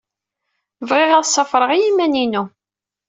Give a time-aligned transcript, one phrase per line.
[0.89, 2.43] Bɣiɣ ad ṣafreɣ i yiman-inu.